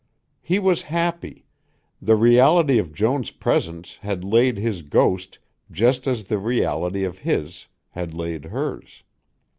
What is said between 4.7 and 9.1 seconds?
ghost just as the reality of his had laid hers.